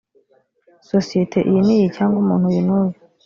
sosiyete 0.89 1.39
iyi 1.49 1.59
n 1.67 1.69
iyi 1.75 1.87
cyangwa 1.95 2.17
umuntu 2.23 2.45
uyu 2.51 2.61
n 2.67 2.69
uyu 2.79 2.95